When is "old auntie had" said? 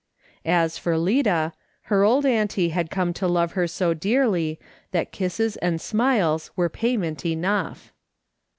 2.03-2.89